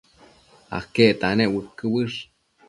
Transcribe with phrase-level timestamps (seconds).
[0.77, 2.19] aquecta nec uëquë uësh?